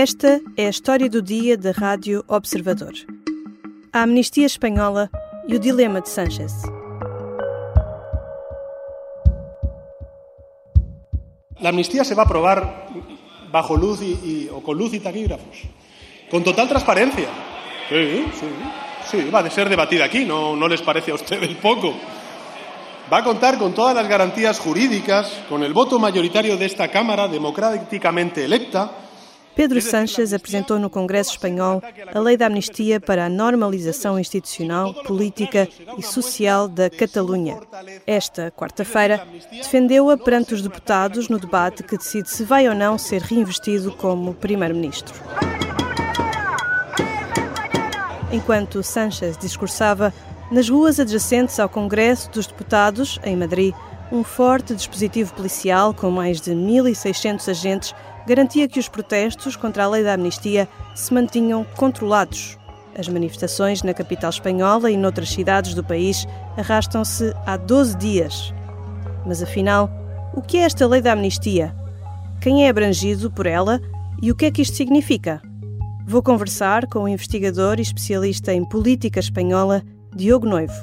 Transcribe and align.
Esta 0.00 0.40
é 0.56 0.66
a 0.66 0.70
história 0.70 1.10
do 1.10 1.20
dia 1.20 1.58
da 1.58 1.72
Rádio 1.72 2.24
Observador. 2.28 2.92
A 3.92 4.02
amnistia 4.02 4.46
espanhola 4.46 5.10
e 5.48 5.56
o 5.56 5.58
dilema 5.58 6.00
de 6.00 6.08
Sánchez. 6.08 6.52
La 11.60 11.70
amnistía 11.70 12.04
se 12.04 12.14
va 12.14 12.22
a 12.22 12.26
aprobar 12.26 12.86
bajo 13.50 13.74
luz 13.74 14.00
y, 14.00 14.12
y, 14.22 14.48
o 14.48 14.72
luz 14.72 14.94
y 14.94 15.00
taquígrafos, 15.00 15.64
con 16.30 16.44
total 16.44 16.68
transparencia. 16.68 17.28
Sí, 17.88 18.24
sí, 18.38 18.46
sí, 19.10 19.30
va 19.30 19.40
a 19.40 19.50
ser 19.50 19.68
debatida 19.68 20.04
aquí, 20.04 20.24
¿no, 20.24 20.54
no 20.54 20.68
les 20.68 20.80
parece 20.80 21.10
a 21.10 21.16
ustedes 21.16 21.56
poco? 21.56 21.92
Va 23.12 23.18
a 23.18 23.24
contar 23.24 23.58
con 23.58 23.74
todas 23.74 23.96
las 23.96 24.06
garantías 24.06 24.60
jurídicas, 24.60 25.42
con 25.48 25.64
el 25.64 25.72
voto 25.72 25.98
mayoritario 25.98 26.56
de 26.56 26.66
esta 26.66 26.86
Cámara 26.86 27.26
democráticamente 27.26 28.44
electa, 28.44 29.07
Pedro 29.58 29.82
Sánchez 29.82 30.32
apresentou 30.32 30.78
no 30.78 30.88
Congresso 30.88 31.32
Espanhol 31.32 31.82
a 32.14 32.20
Lei 32.20 32.36
da 32.36 32.46
Amnistia 32.46 33.00
para 33.00 33.26
a 33.26 33.28
normalização 33.28 34.16
institucional, 34.16 34.94
política 35.02 35.68
e 35.98 36.02
social 36.02 36.68
da 36.68 36.88
Catalunha. 36.88 37.58
Esta 38.06 38.52
quarta-feira 38.52 39.20
defendeu-a 39.50 40.16
perante 40.16 40.54
os 40.54 40.62
deputados 40.62 41.28
no 41.28 41.40
debate 41.40 41.82
que 41.82 41.98
decide 41.98 42.30
se 42.30 42.44
vai 42.44 42.68
ou 42.68 42.74
não 42.74 42.96
ser 42.96 43.20
reinvestido 43.20 43.90
como 43.90 44.32
primeiro-ministro. 44.32 45.20
Enquanto 48.30 48.80
Sánchez 48.80 49.36
discursava, 49.36 50.14
nas 50.52 50.68
ruas 50.68 51.00
adjacentes 51.00 51.58
ao 51.58 51.68
Congresso 51.68 52.30
dos 52.30 52.46
Deputados, 52.46 53.18
em 53.24 53.36
Madrid, 53.36 53.74
um 54.10 54.24
forte 54.24 54.74
dispositivo 54.74 55.34
policial 55.34 55.92
com 55.92 56.10
mais 56.10 56.40
de 56.40 56.52
1.600 56.52 57.48
agentes 57.48 57.94
garantia 58.26 58.68
que 58.68 58.78
os 58.78 58.88
protestos 58.88 59.56
contra 59.56 59.84
a 59.84 59.88
lei 59.88 60.02
da 60.02 60.14
amnistia 60.14 60.68
se 60.94 61.12
mantinham 61.12 61.64
controlados. 61.76 62.58
As 62.96 63.08
manifestações 63.08 63.82
na 63.82 63.94
capital 63.94 64.30
espanhola 64.30 64.90
e 64.90 64.96
noutras 64.96 65.30
cidades 65.30 65.74
do 65.74 65.84
país 65.84 66.26
arrastam-se 66.56 67.32
há 67.46 67.56
12 67.56 67.96
dias. 67.96 68.52
Mas 69.26 69.42
afinal, 69.42 69.90
o 70.34 70.42
que 70.42 70.58
é 70.58 70.62
esta 70.62 70.86
lei 70.86 71.00
da 71.00 71.12
amnistia? 71.12 71.74
Quem 72.40 72.66
é 72.66 72.68
abrangido 72.68 73.30
por 73.30 73.46
ela 73.46 73.80
e 74.20 74.30
o 74.30 74.34
que 74.34 74.46
é 74.46 74.50
que 74.50 74.62
isto 74.62 74.76
significa? 74.76 75.40
Vou 76.06 76.22
conversar 76.22 76.86
com 76.86 77.00
o 77.00 77.08
investigador 77.08 77.78
e 77.78 77.82
especialista 77.82 78.52
em 78.52 78.64
política 78.64 79.20
espanhola, 79.20 79.82
Diogo 80.14 80.46
Noivo. 80.46 80.74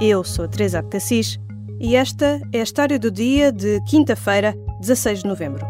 Eu 0.00 0.24
sou 0.24 0.46
a 0.46 0.48
Teresa 0.48 0.80
Abcacis 0.80 1.38
e 1.80 1.96
esta 1.96 2.40
é 2.52 2.60
a 2.60 2.62
história 2.62 2.98
do 2.98 3.10
dia 3.10 3.50
de 3.50 3.80
quinta-feira, 3.88 4.54
16 4.80 5.22
de 5.22 5.28
novembro. 5.28 5.66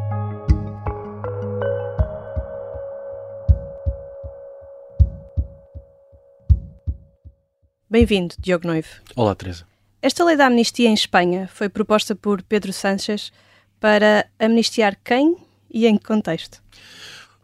Bem-vindo, 7.89 8.35
Diogo 8.39 8.67
Noivo. 8.67 8.89
Olá, 9.15 9.35
Teresa. 9.35 9.65
Esta 10.03 10.25
lei 10.25 10.37
da 10.37 10.47
amnistia 10.47 10.89
em 10.89 10.95
Espanha 10.95 11.49
foi 11.53 11.69
proposta 11.69 12.15
por 12.15 12.43
Pedro 12.43 12.73
Sánchez 12.73 13.33
para 13.79 14.27
amnistiar 14.39 14.97
quem 15.03 15.37
e 15.71 15.87
em 15.87 15.97
que 15.97 16.05
contexto? 16.05 16.63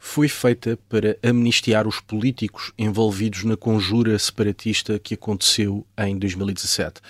Foi 0.03 0.29
feita 0.29 0.79
para 0.89 1.19
amnistiar 1.23 1.87
os 1.87 2.01
políticos 2.01 2.73
envolvidos 2.79 3.45
na 3.45 3.55
conjura 3.55 4.19
separatista 4.19 4.99
que 4.99 5.13
aconteceu 5.13 5.87
em 5.99 6.19
2017. 6.19 7.03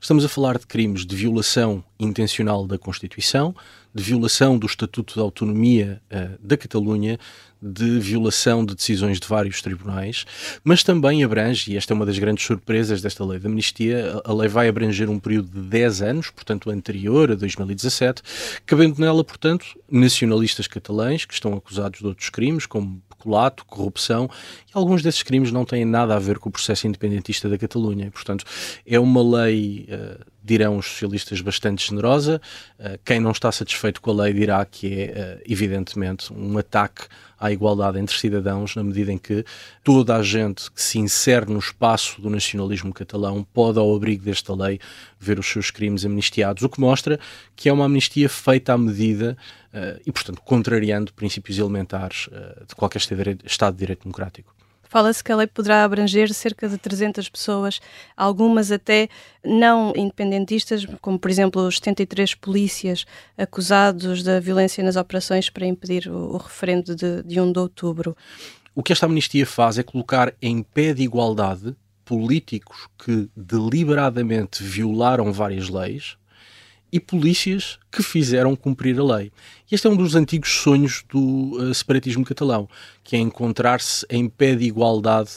Estamos 0.00 0.24
a 0.24 0.28
falar 0.28 0.56
de 0.56 0.64
crimes 0.64 1.04
de 1.04 1.16
violação 1.16 1.82
intencional 1.98 2.64
da 2.64 2.78
Constituição, 2.78 3.52
de 3.96 4.02
violação 4.02 4.58
do 4.58 4.66
Estatuto 4.66 5.14
de 5.14 5.20
Autonomia 5.20 6.02
uh, 6.12 6.38
da 6.46 6.54
Catalunha, 6.54 7.18
de 7.60 7.98
violação 7.98 8.64
de 8.64 8.74
decisões 8.74 9.18
de 9.18 9.26
vários 9.26 9.62
tribunais, 9.62 10.26
mas 10.62 10.82
também 10.82 11.24
abrange, 11.24 11.72
e 11.72 11.76
esta 11.78 11.92
é 11.92 11.94
uma 11.94 12.04
das 12.04 12.18
grandes 12.18 12.44
surpresas 12.44 13.00
desta 13.00 13.24
lei 13.24 13.38
de 13.38 13.46
amnistia, 13.46 14.20
a 14.22 14.32
lei 14.34 14.48
vai 14.48 14.68
abranger 14.68 15.08
um 15.08 15.18
período 15.18 15.48
de 15.48 15.66
10 15.66 16.02
anos, 16.02 16.30
portanto 16.30 16.68
anterior 16.70 17.32
a 17.32 17.34
2017, 17.34 18.22
cabendo 18.66 19.00
nela, 19.00 19.24
portanto, 19.24 19.66
nacionalistas 19.90 20.66
catalães 20.66 21.24
que 21.24 21.32
estão 21.32 21.54
acusados 21.54 22.00
de 22.00 22.06
outros 22.06 22.28
crimes, 22.28 22.66
como 22.66 23.02
peculato, 23.08 23.64
corrupção, 23.64 24.30
e 24.68 24.70
alguns 24.74 25.02
desses 25.02 25.22
crimes 25.22 25.50
não 25.50 25.64
têm 25.64 25.84
nada 25.84 26.14
a 26.14 26.18
ver 26.18 26.38
com 26.38 26.50
o 26.50 26.52
processo 26.52 26.86
independentista 26.86 27.48
da 27.48 27.56
Catalunha. 27.58 28.10
Portanto, 28.10 28.44
é 28.86 29.00
uma 29.00 29.22
lei, 29.42 29.88
uh, 29.88 30.24
dirão 30.46 30.78
os 30.78 30.86
socialistas, 30.86 31.40
bastante 31.40 31.86
generosa. 31.86 32.40
Uh, 32.78 32.98
quem 33.04 33.18
não 33.20 33.32
está 33.32 33.50
satisfeito 33.50 34.00
com 34.00 34.12
a 34.12 34.24
lei 34.24 34.32
dirá 34.32 34.64
que 34.64 35.02
é, 35.02 35.38
uh, 35.38 35.42
evidentemente, 35.44 36.32
um 36.32 36.56
ataque 36.56 37.02
à 37.38 37.52
igualdade 37.52 37.98
entre 37.98 38.16
cidadãos, 38.16 38.74
na 38.76 38.82
medida 38.82 39.12
em 39.12 39.18
que 39.18 39.44
toda 39.84 40.16
a 40.16 40.22
gente 40.22 40.70
que 40.70 40.80
se 40.80 40.98
insere 40.98 41.46
no 41.46 41.58
espaço 41.58 42.22
do 42.22 42.30
nacionalismo 42.30 42.94
catalão 42.94 43.46
pode, 43.52 43.78
ao 43.78 43.94
abrigo 43.94 44.24
desta 44.24 44.54
lei, 44.54 44.78
ver 45.20 45.38
os 45.38 45.46
seus 45.46 45.70
crimes 45.70 46.06
amnistiados, 46.06 46.62
o 46.62 46.68
que 46.68 46.80
mostra 46.80 47.20
que 47.54 47.68
é 47.68 47.72
uma 47.72 47.84
amnistia 47.84 48.28
feita 48.28 48.72
à 48.72 48.78
medida 48.78 49.36
uh, 49.74 50.00
e, 50.06 50.12
portanto, 50.12 50.40
contrariando 50.42 51.12
princípios 51.12 51.58
elementares 51.58 52.28
de 52.66 52.74
qualquer 52.74 53.00
Estado 53.44 53.74
de 53.74 53.80
Direito 53.80 54.04
Democrático. 54.04 54.55
Fala-se 54.88 55.22
que 55.22 55.32
a 55.32 55.36
lei 55.36 55.46
poderá 55.46 55.84
abranger 55.84 56.32
cerca 56.32 56.68
de 56.68 56.78
300 56.78 57.28
pessoas, 57.28 57.80
algumas 58.16 58.70
até 58.70 59.08
não 59.44 59.92
independentistas, 59.96 60.86
como 61.00 61.18
por 61.18 61.30
exemplo 61.30 61.62
os 61.66 61.76
73 61.76 62.34
polícias 62.34 63.04
acusados 63.36 64.22
da 64.22 64.40
violência 64.40 64.82
nas 64.82 64.96
operações 64.96 65.50
para 65.50 65.66
impedir 65.66 66.08
o, 66.08 66.34
o 66.34 66.36
referendo 66.36 66.94
de, 66.94 67.22
de 67.22 67.40
1 67.40 67.52
de 67.52 67.58
outubro. 67.58 68.16
O 68.74 68.82
que 68.82 68.92
esta 68.92 69.06
amnistia 69.06 69.46
faz 69.46 69.78
é 69.78 69.82
colocar 69.82 70.34
em 70.40 70.62
pé 70.62 70.92
de 70.92 71.02
igualdade 71.02 71.74
políticos 72.04 72.86
que 72.96 73.28
deliberadamente 73.36 74.62
violaram 74.62 75.32
várias 75.32 75.68
leis, 75.68 76.16
e 76.96 77.00
polícias 77.00 77.78
que 77.92 78.02
fizeram 78.02 78.56
cumprir 78.56 78.98
a 78.98 79.04
lei. 79.04 79.30
Este 79.70 79.86
é 79.86 79.90
um 79.90 79.96
dos 79.96 80.14
antigos 80.14 80.50
sonhos 80.50 81.04
do 81.10 81.56
uh, 81.56 81.74
separatismo 81.74 82.24
catalão, 82.24 82.68
que 83.04 83.14
é 83.14 83.18
encontrar-se 83.18 84.06
em 84.08 84.28
pé 84.28 84.54
de 84.54 84.64
igualdade, 84.64 85.30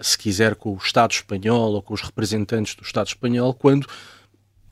se 0.00 0.18
quiser, 0.18 0.54
com 0.54 0.74
o 0.74 0.76
Estado 0.76 1.12
espanhol 1.12 1.72
ou 1.72 1.82
com 1.82 1.94
os 1.94 2.02
representantes 2.02 2.74
do 2.74 2.82
Estado 2.82 3.08
espanhol, 3.08 3.54
quando, 3.54 3.86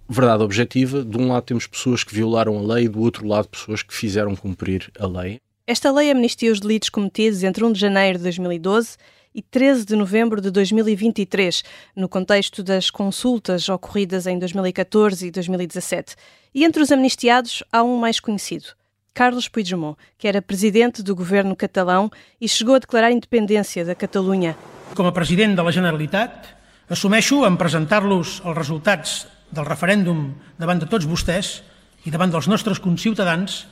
verdade 0.09 0.43
objetiva, 0.43 1.03
de 1.03 1.17
um 1.17 1.29
lado 1.29 1.45
temos 1.45 1.67
pessoas 1.67 2.05
que 2.05 2.15
violaram 2.15 2.59
a 2.59 2.75
lei 2.75 2.85
e 2.85 2.89
do 2.89 3.01
outro 3.01 3.27
lado 3.27 3.49
pessoas 3.49 3.83
que 3.83 3.95
fizeram 3.95 4.37
cumprir 4.37 4.93
a 4.99 5.07
lei. 5.07 5.41
Esta 5.67 5.91
lei 5.91 6.11
amnistia 6.11 6.53
os 6.53 6.61
delitos 6.61 6.91
cometidos 6.91 7.43
entre 7.43 7.65
1 7.65 7.73
de 7.73 7.81
janeiro 7.81 8.19
de 8.19 8.25
2012 8.25 8.99
e 9.37 9.43
13 9.43 9.85
de 9.85 9.95
novembro 9.95 10.41
de 10.41 10.51
2023, 10.51 11.63
no 11.95 12.09
contexto 12.09 12.63
das 12.63 12.89
consultas 12.89 13.69
ocorridas 13.69 14.27
em 14.27 14.39
2014 14.39 15.27
e 15.27 15.31
2017. 15.31 16.17
E 16.55 16.65
entre 16.65 16.83
os 16.83 16.91
amnistiados 16.91 17.63
há 17.71 17.83
um 17.83 17.99
mais 17.99 18.19
conhecido. 18.19 18.69
Carlos 19.13 19.47
Puigdemont, 19.47 19.99
que 20.17 20.27
era 20.27 20.41
presidente 20.41 21.03
do 21.03 21.15
governo 21.15 21.55
catalão 21.55 22.11
e 22.41 22.49
chegou 22.49 22.77
a 22.77 22.79
declarar 22.79 23.13
independência 23.13 23.85
da 23.85 23.95
Catalunha. 23.95 24.57
Com 24.95 25.07
a 25.07 25.13
presidente 25.13 25.57
da 25.57 25.71
Generalitat, 25.71 26.57
assumeixo 26.89 27.45
en 27.45 27.59
presentar-los 27.61 28.41
els 28.41 28.57
resultats 28.57 29.27
del 29.53 29.69
referèndum 29.69 30.33
davant 30.57 30.81
de 30.81 30.89
tots 30.89 31.05
vostès 31.05 31.61
i 32.07 32.13
davant 32.13 32.33
dels 32.33 32.49
nostres 32.49 32.81
conciutadans 32.81 33.67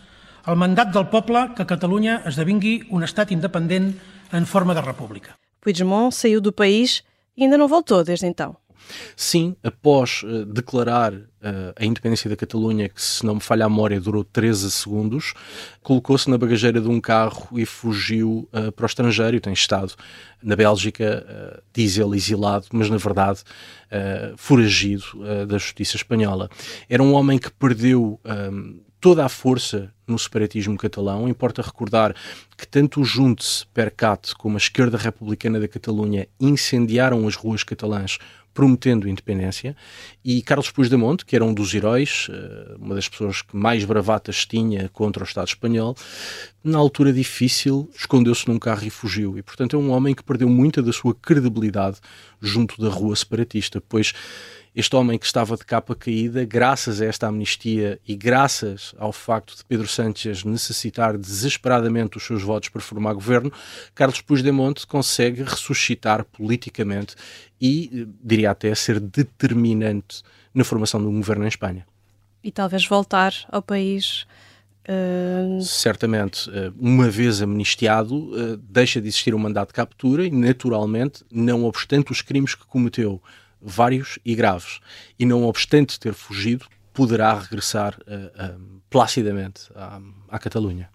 el 0.45 0.61
mandat 0.61 0.93
del 0.93 1.09
poble 1.09 1.55
que 1.57 1.65
Catalunya 1.65 2.21
esdevingui 2.29 2.83
un 2.93 3.05
estat 3.05 3.33
independent 3.33 3.95
en 4.33 4.45
forma 4.45 4.77
de 4.77 4.85
república. 4.85 5.39
Puigdemont 5.65 6.15
saiu 6.15 6.43
do 6.43 6.53
país 6.53 7.03
e 7.35 7.43
ainda 7.43 7.57
não 7.57 7.67
voltou 7.67 8.05
desde 8.05 8.27
então. 8.27 8.57
Sim, 9.17 9.57
após 9.63 10.23
uh, 10.25 10.45
declarar 10.45 11.15
uh, 11.15 11.25
a 11.75 11.87
independência 11.87 12.29
da 12.29 12.37
Catalunha, 12.37 12.87
que 12.91 13.01
se 13.01 13.25
não 13.25 13.37
me 13.37 13.41
falha 13.41 13.65
a 13.65 13.69
memória 13.69 13.99
durou 13.99 14.23
13 14.23 14.71
segundos, 14.71 15.33
colocou-se 15.83 16.29
na 16.29 16.37
bagageira 16.37 16.83
de 16.83 16.89
um 16.89 17.01
carro 17.01 17.59
e 17.59 17.65
fugiu 17.65 18.47
uh, 18.53 18.71
para 18.73 18.85
o 18.85 18.87
estrangeiro. 18.87 19.41
Tem 19.41 19.55
estado 19.55 19.95
na 20.43 20.55
Bélgica, 20.55 21.63
diz 21.73 21.97
ele 21.97 22.17
exilado, 22.17 22.67
mas 22.71 22.91
na 22.91 22.99
verdade 22.99 23.41
foragido 24.37 25.03
da 25.49 25.57
justiça 25.57 25.97
espanhola. 25.97 26.51
Era 26.87 27.03
um 27.03 27.15
homem 27.15 27.39
que 27.39 27.51
perdeu 27.51 28.21
toda 29.05 29.23
a 29.23 29.29
força 29.29 29.93
no 30.07 30.19
separatismo 30.19 30.79
catalão. 30.79 31.29
Importa 31.29 31.61
recordar 31.61 32.15
que 32.57 32.67
tanto 32.67 33.03
o 33.03 33.05
Junts 33.05 33.67
per 33.75 33.91
Cat 33.91 34.35
como 34.35 34.57
a 34.57 34.57
esquerda 34.57 34.97
republicana 34.97 35.61
da 35.61 35.69
Catalunha 35.69 36.27
incendiaram 36.41 37.29
as 37.29 37.37
ruas 37.37 37.63
catalãs 37.63 38.17
prometendo 38.55 39.09
independência, 39.09 39.77
e 40.25 40.41
Carlos 40.41 40.71
Puigdemont, 40.71 41.25
que 41.25 41.35
era 41.35 41.45
um 41.45 41.53
dos 41.53 41.75
heróis, 41.75 42.29
eh, 42.31 42.77
uma 42.79 42.95
das 42.95 43.09
pessoas 43.09 43.43
que 43.43 43.57
mais 43.57 43.85
bravatas 43.85 44.47
tinha 44.47 44.89
contra 44.89 45.25
o 45.25 45.27
Estado 45.27 45.49
espanhol, 45.49 45.97
na 46.63 46.79
altura 46.79 47.13
difícil, 47.13 47.91
escondeu-se 47.95 48.49
num 48.49 48.59
carro 48.59 48.87
e 48.87 48.91
fugiu. 48.91 49.37
E, 49.37 49.43
portanto, 49.43 49.77
é 49.77 49.79
um 49.79 49.91
homem 49.91 50.15
que 50.15 50.23
perdeu 50.23 50.49
muita 50.49 50.81
da 50.81 50.93
sua 50.93 51.15
credibilidade 51.15 51.99
junto 52.41 52.81
da 52.81 52.89
rua 52.89 53.17
separatista, 53.17 53.83
pois 53.87 54.15
Este 54.77 54.97
homem 54.97 55.17
que 55.17 55.25
estava 55.25 55.57
de 55.57 55.65
capa 55.65 55.95
caída, 55.95 56.45
graças 56.45 57.01
a 57.01 57.05
esta 57.05 57.29
amnistia 57.29 58.01
e 58.05 58.17
graças 58.17 58.93
ao 58.99 59.13
facto 59.13 59.57
de 59.57 59.65
Pedro 59.65 59.87
Sánchez 59.87 60.43
necessitar 60.43 61.17
desesperadamente 61.17 62.17
os 62.17 62.25
seus 62.25 62.43
votos 62.43 62.71
para 62.71 62.83
formar 62.83 63.15
governo, 63.15 63.53
Carlos 63.95 64.21
Puigdemont 64.21 64.85
consegue 64.85 65.45
ressuscitar 65.45 66.25
politicamente 66.25 67.15
e, 67.67 68.07
diria 68.23 68.51
até, 68.51 68.75
ser 68.75 69.01
determinante 69.01 70.23
na 70.53 70.65
formação 70.65 71.01
de 71.01 71.07
um 71.07 71.17
governo 71.17 71.45
em 71.45 71.49
Espanha. 71.49 71.87
E 72.43 72.53
talvez 72.53 72.87
voltar 72.87 73.33
ao 73.49 73.63
país 73.63 74.27
Uh... 74.87 75.63
Certamente, 75.63 76.51
eh, 76.53 76.71
uma 76.79 77.09
vez 77.09 77.41
amnistiado, 77.41 78.31
eh, 78.39 78.59
deixa 78.69 79.01
de 79.01 79.09
existir 79.09 79.35
um 79.35 79.39
mandato 79.39 79.69
de 79.69 79.73
captura 79.73 80.27
e, 80.27 80.31
naturalmente, 80.31 81.25
não 81.33 81.65
obstante 81.65 82.13
os 82.13 82.21
crimes 82.21 82.55
que 82.55 82.67
cometeu, 82.67 83.19
vários 83.63 84.19
e 84.23 84.35
graves, 84.35 84.81
e 85.19 85.25
não 85.25 85.47
obstante 85.47 85.99
ter 85.99 86.13
fugido, 86.13 86.67
poderá 86.93 87.33
regressar 87.33 87.99
uh, 88.01 88.57
uh, 88.57 88.83
placidamente 88.91 89.71
à, 89.75 90.03
à 90.29 90.39
Catalunha. 90.39 90.91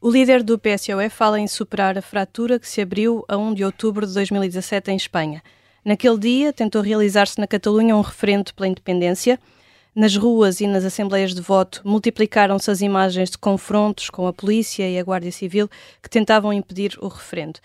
O 0.00 0.08
líder 0.12 0.44
do 0.44 0.56
PSOE 0.56 1.10
fala 1.10 1.40
em 1.40 1.48
superar 1.48 1.98
a 1.98 2.02
fratura 2.02 2.56
que 2.56 2.68
se 2.68 2.80
abriu 2.80 3.24
a 3.26 3.36
1 3.36 3.54
de 3.54 3.64
outubro 3.64 4.06
de 4.06 4.14
2017 4.14 4.92
em 4.92 4.96
Espanha. 4.96 5.42
Naquele 5.84 6.18
dia, 6.18 6.52
tentou 6.52 6.82
realizar-se 6.82 7.38
na 7.38 7.46
Catalunha 7.46 7.96
um 7.96 8.00
referendo 8.00 8.52
pela 8.54 8.68
independência 8.68 9.38
nas 9.94 10.16
ruas 10.16 10.60
e 10.60 10.66
nas 10.68 10.84
assembleias 10.84 11.34
de 11.34 11.40
voto, 11.40 11.82
multiplicaram-se 11.84 12.70
as 12.70 12.80
imagens 12.80 13.30
de 13.30 13.38
confrontos 13.38 14.08
com 14.10 14.28
a 14.28 14.32
polícia 14.32 14.88
e 14.88 14.96
a 14.96 15.02
Guardia 15.02 15.32
Civil 15.32 15.68
que 16.00 16.08
tentavam 16.08 16.52
impedir 16.52 16.96
o 17.00 17.08
referendo. 17.08 17.58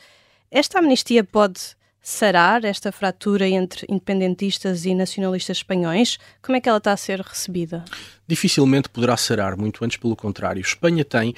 Esta 0.50 0.80
amnistia 0.80 1.24
pode 1.24 1.76
sarar 2.02 2.66
esta 2.66 2.92
fratura 2.92 3.48
entre 3.48 3.86
independentistas 3.88 4.86
e 4.86 4.94
nacionalistas 4.94 5.58
espanhóis? 5.58 6.18
Como 6.42 6.58
é 6.58 6.62
que 6.62 6.68
ela 6.68 6.80
está 6.80 6.92
a 6.92 6.98
ser 6.98 7.22
recebida? 7.22 7.86
Dificilmente 8.28 8.90
poderá 8.90 9.16
sarar, 9.16 9.56
muito 9.56 9.86
antes 9.86 9.98
pelo 9.98 10.16
contrário. 10.16 10.60
Espanha 10.60 11.06
tem, 11.06 11.34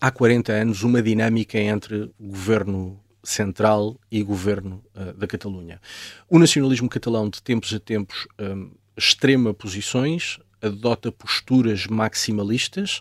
há 0.00 0.10
40 0.10 0.52
anos, 0.52 0.82
uma 0.82 1.02
dinâmica 1.02 1.58
entre 1.58 2.10
governo 2.18 2.98
central 3.28 3.98
e 4.10 4.22
governo 4.22 4.82
uh, 4.94 5.12
da 5.12 5.26
Catalunha. 5.26 5.80
O 6.28 6.38
nacionalismo 6.38 6.88
catalão, 6.88 7.28
de 7.28 7.42
tempos 7.42 7.72
a 7.72 7.78
tempos, 7.78 8.26
um, 8.38 8.70
extrema 8.96 9.54
posições, 9.54 10.38
adota 10.60 11.12
posturas 11.12 11.86
maximalistas, 11.86 13.00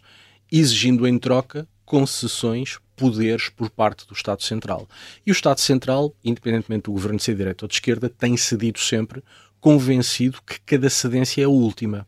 exigindo 0.51 1.07
em 1.07 1.17
troca 1.17 1.67
concessões, 1.85 2.77
poderes 2.95 3.49
por 3.49 3.69
parte 3.69 4.05
do 4.07 4.13
Estado 4.13 4.43
Central. 4.43 4.87
E 5.25 5.31
o 5.31 5.33
Estado 5.33 5.59
Central, 5.59 6.13
independentemente 6.23 6.83
do 6.83 6.91
governo 6.91 7.19
ser 7.19 7.31
de 7.31 7.37
direita 7.37 7.65
ou 7.65 7.67
de 7.69 7.75
esquerda, 7.75 8.09
tem 8.09 8.35
cedido 8.35 8.79
sempre, 8.79 9.23
convencido 9.59 10.41
que 10.45 10.59
cada 10.61 10.89
cedência 10.89 11.41
é 11.41 11.45
a 11.45 11.49
última. 11.49 12.07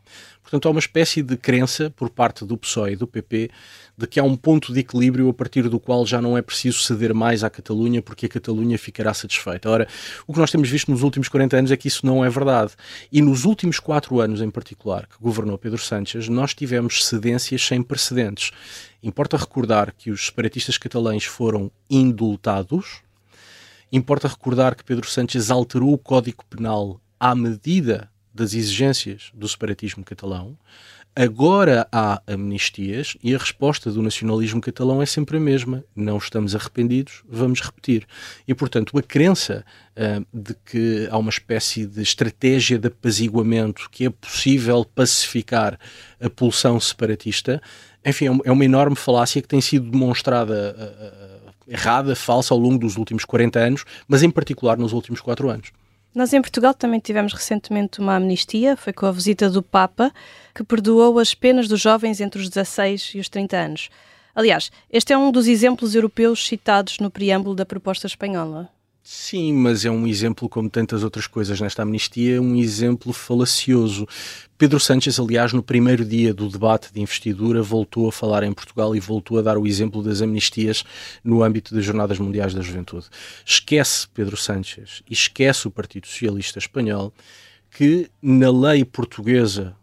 Portanto, 0.49 0.67
há 0.67 0.71
uma 0.71 0.79
espécie 0.79 1.21
de 1.21 1.37
crença 1.37 1.91
por 1.91 2.09
parte 2.09 2.43
do 2.43 2.57
PSOE 2.57 2.93
e 2.93 2.95
do 2.95 3.05
PP 3.05 3.51
de 3.95 4.07
que 4.07 4.19
há 4.19 4.23
um 4.23 4.35
ponto 4.35 4.73
de 4.73 4.79
equilíbrio 4.79 5.29
a 5.29 5.33
partir 5.33 5.69
do 5.69 5.79
qual 5.79 6.07
já 6.07 6.19
não 6.19 6.35
é 6.35 6.41
preciso 6.41 6.79
ceder 6.79 7.13
mais 7.13 7.43
à 7.43 7.51
Catalunha 7.51 8.01
porque 8.01 8.25
a 8.25 8.29
Catalunha 8.29 8.75
ficará 8.75 9.13
satisfeita. 9.13 9.69
Ora, 9.69 9.87
o 10.25 10.33
que 10.33 10.39
nós 10.39 10.49
temos 10.49 10.67
visto 10.67 10.89
nos 10.89 11.03
últimos 11.03 11.27
40 11.27 11.55
anos 11.55 11.71
é 11.71 11.77
que 11.77 11.87
isso 11.87 12.03
não 12.03 12.25
é 12.25 12.29
verdade. 12.31 12.71
E 13.11 13.21
nos 13.21 13.45
últimos 13.45 13.79
quatro 13.79 14.19
anos, 14.19 14.41
em 14.41 14.49
particular, 14.49 15.05
que 15.05 15.21
governou 15.21 15.55
Pedro 15.55 15.77
Sánchez, 15.77 16.27
nós 16.27 16.55
tivemos 16.55 17.05
cedências 17.05 17.63
sem 17.63 17.83
precedentes. 17.83 18.49
Importa 19.03 19.37
recordar 19.37 19.93
que 19.95 20.09
os 20.09 20.25
separatistas 20.25 20.79
catalães 20.79 21.25
foram 21.25 21.71
indultados. 21.87 23.03
Importa 23.91 24.27
recordar 24.27 24.73
que 24.73 24.83
Pedro 24.83 25.07
Sánchez 25.07 25.51
alterou 25.51 25.93
o 25.93 25.97
Código 25.99 26.43
Penal 26.49 26.99
à 27.19 27.35
medida 27.35 28.09
das 28.39 28.53
exigências 28.53 29.31
do 29.33 29.47
separatismo 29.47 30.03
catalão. 30.03 30.57
Agora 31.15 31.87
há 31.91 32.21
amnistias 32.25 33.17
e 33.21 33.35
a 33.35 33.37
resposta 33.37 33.91
do 33.91 34.01
nacionalismo 34.01 34.61
catalão 34.61 35.01
é 35.01 35.05
sempre 35.05 35.35
a 35.35 35.39
mesma. 35.39 35.83
Não 35.93 36.17
estamos 36.17 36.55
arrependidos, 36.55 37.23
vamos 37.27 37.59
repetir. 37.59 38.07
E, 38.47 38.53
portanto, 38.53 38.97
a 38.97 39.01
crença 39.01 39.65
uh, 39.97 40.25
de 40.33 40.55
que 40.65 41.09
há 41.11 41.17
uma 41.17 41.29
espécie 41.29 41.85
de 41.85 42.01
estratégia 42.01 42.79
de 42.79 42.87
apaziguamento 42.87 43.89
que 43.91 44.05
é 44.05 44.09
possível 44.09 44.85
pacificar 44.85 45.77
a 46.21 46.29
pulsão 46.29 46.79
separatista, 46.79 47.61
enfim, 48.05 48.27
é, 48.27 48.39
é 48.45 48.51
uma 48.51 48.63
enorme 48.63 48.95
falácia 48.95 49.41
que 49.41 49.47
tem 49.47 49.59
sido 49.59 49.91
demonstrada 49.91 50.73
uh, 50.77 51.49
errada, 51.67 52.15
falsa 52.15 52.53
ao 52.53 52.59
longo 52.59 52.79
dos 52.79 52.95
últimos 52.95 53.25
40 53.25 53.59
anos, 53.59 53.85
mas 54.07 54.23
em 54.23 54.29
particular 54.29 54.77
nos 54.77 54.93
últimos 54.93 55.19
4 55.19 55.49
anos. 55.49 55.78
Nós 56.13 56.33
em 56.33 56.41
Portugal 56.41 56.73
também 56.73 56.99
tivemos 56.99 57.33
recentemente 57.33 57.99
uma 57.99 58.15
amnistia, 58.15 58.75
foi 58.75 58.91
com 58.91 59.05
a 59.05 59.11
visita 59.11 59.49
do 59.49 59.61
Papa, 59.61 60.11
que 60.55 60.63
perdoou 60.63 61.19
as 61.19 61.35
penas 61.35 61.67
dos 61.67 61.79
jovens 61.79 62.19
entre 62.19 62.41
os 62.41 62.49
16 62.49 63.11
e 63.15 63.19
os 63.19 63.29
30 63.29 63.55
anos. 63.55 63.89
Aliás, 64.33 64.71
este 64.91 65.13
é 65.13 65.17
um 65.17 65.31
dos 65.31 65.47
exemplos 65.47 65.93
europeus 65.93 66.47
citados 66.47 66.97
no 66.99 67.11
preâmbulo 67.11 67.55
da 67.55 67.65
proposta 67.65 68.07
espanhola. 68.07 68.69
Sim, 69.11 69.53
mas 69.53 69.85
é 69.85 69.89
um 69.89 70.05
exemplo, 70.05 70.47
como 70.47 70.69
tantas 70.69 71.03
outras 71.03 71.25
coisas 71.25 71.59
nesta 71.59 71.81
amnistia, 71.81 72.39
um 72.39 72.55
exemplo 72.55 73.11
falacioso. 73.11 74.07
Pedro 74.55 74.79
Sánchez, 74.79 75.19
aliás, 75.19 75.51
no 75.51 75.63
primeiro 75.63 76.05
dia 76.05 76.31
do 76.31 76.47
debate 76.47 76.93
de 76.93 77.01
investidura, 77.01 77.63
voltou 77.63 78.07
a 78.07 78.11
falar 78.11 78.43
em 78.43 78.53
Portugal 78.53 78.95
e 78.95 78.99
voltou 78.99 79.39
a 79.39 79.41
dar 79.41 79.57
o 79.57 79.65
exemplo 79.65 80.03
das 80.03 80.21
amnistias 80.21 80.83
no 81.23 81.41
âmbito 81.41 81.73
das 81.73 81.83
Jornadas 81.83 82.19
Mundiais 82.19 82.53
da 82.53 82.61
Juventude. 82.61 83.07
Esquece 83.43 84.07
Pedro 84.13 84.37
Sánchez 84.37 85.01
e 85.09 85.13
esquece 85.13 85.67
o 85.67 85.71
Partido 85.71 86.05
Socialista 86.05 86.59
Espanhol 86.59 87.11
que 87.71 88.11
na 88.21 88.51
lei 88.51 88.85
portuguesa 88.85 89.75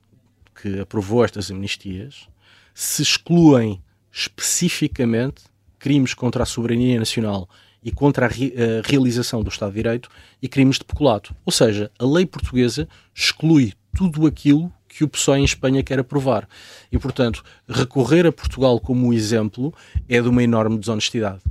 que 0.63 0.79
aprovou 0.79 1.25
estas 1.25 1.51
amnistias 1.51 2.29
se 2.73 3.03
excluem 3.03 3.83
especificamente 4.13 5.43
crimes 5.81 6.15
contra 6.15 6.45
a 6.45 6.47
soberania 6.47 6.97
nacional 6.97 7.49
e 7.83 7.91
contra 7.93 8.27
a, 8.27 8.29
re, 8.29 8.55
a, 8.57 8.87
realização 8.87 9.43
do 9.43 9.49
Estado 9.49 9.71
de 9.71 9.77
Direito 9.77 10.09
e 10.41 10.49
crimes 10.49 10.79
de 10.79 10.85
peculato. 10.85 11.35
Ou 11.45 11.53
seja, 11.53 11.91
a 11.99 12.05
lei 12.05 12.27
portuguesa 12.27 12.89
exclui 13.15 13.73
tudo 13.95 14.27
aquilo 14.27 14.73
que 14.89 15.05
o 15.05 15.09
PSOE 15.09 15.41
em 15.41 15.45
Espanha 15.45 15.83
quer 15.83 15.99
aprovar. 15.99 16.49
E, 16.91 16.99
portanto, 16.99 17.45
recorrer 17.69 18.27
a 18.27 18.33
Portugal 18.33 18.81
como 18.81 19.13
exemplo 19.13 19.73
é 20.09 20.21
de 20.21 20.29
uma 20.29 20.43
enorme 20.43 20.79
desonestidade. 20.79 21.43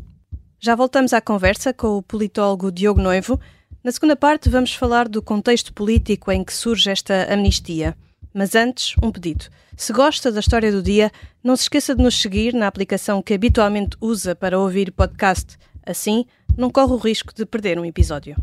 Já 0.60 0.76
voltamos 0.76 1.14
à 1.14 1.22
conversa 1.22 1.74
com 1.74 1.98
o 1.98 2.02
politólogo 2.02 2.72
Diogo 2.72 3.02
Noivo. 3.02 3.40
Na 3.84 3.92
segunda 3.92 4.16
parte, 4.16 4.50
vamos 4.50 4.74
falar 4.74 5.08
do 5.08 5.22
contexto 5.22 5.72
político 5.74 6.32
em 6.32 6.44
que 6.44 6.52
surge 6.52 6.90
esta 6.90 7.32
amnistia. 7.32 7.96
Mas 8.34 8.56
antes, 8.56 8.96
um 9.02 9.12
pedido. 9.12 9.46
Se 9.78 9.94
gosta 9.94 10.32
da 10.32 10.40
história 10.40 10.72
do 10.72 10.82
dia, 10.82 11.12
não 11.44 11.56
se 11.56 11.64
esqueça 11.64 11.94
de 11.94 12.02
nos 12.02 12.20
seguir 12.20 12.54
na 12.54 12.66
aplicação 12.66 13.22
que 13.22 13.34
habitualmente 13.34 13.96
usa 14.02 14.36
para 14.36 14.60
ouvir 14.60 14.92
podcast. 14.92 15.58
Assim, 15.86 16.26
não 16.58 16.72
corre 16.72 16.94
o 16.94 16.98
risco 16.98 17.34
de 17.34 17.46
perder 17.46 17.78
um 17.78 17.86
episódio. 17.86 18.36